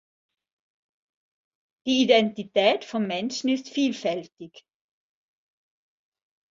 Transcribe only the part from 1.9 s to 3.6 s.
Identität von Menschen